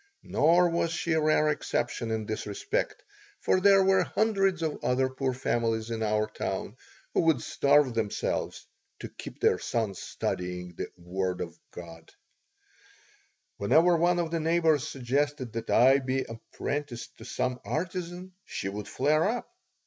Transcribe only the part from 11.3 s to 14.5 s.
of God Whenever one of the